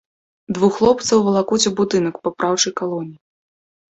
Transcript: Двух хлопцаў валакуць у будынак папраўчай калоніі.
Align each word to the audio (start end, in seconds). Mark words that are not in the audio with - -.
Двух 0.57 0.71
хлопцаў 0.77 1.19
валакуць 1.27 1.59
у 1.69 1.73
будынак 1.79 2.17
папраўчай 2.27 2.73
калоніі. 2.81 3.17